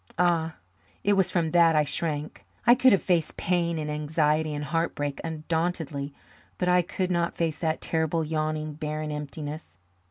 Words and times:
Ah, 0.17 0.55
it 1.03 1.13
was 1.13 1.29
from 1.31 1.51
that 1.51 1.75
I 1.75 1.83
shrank. 1.83 2.43
I 2.65 2.73
could 2.73 2.91
have 2.91 3.03
faced 3.03 3.37
pain 3.37 3.77
and 3.77 3.87
anxiety 3.91 4.51
and 4.51 4.65
heartbreak 4.65 5.21
undauntedly, 5.23 6.11
but 6.57 6.67
I 6.67 6.81
could 6.81 7.11
not 7.11 7.37
face 7.37 7.59
that 7.59 7.81
terrible, 7.81 8.23
yawning, 8.23 8.73
barren 8.73 9.11
emptiness. 9.11 9.77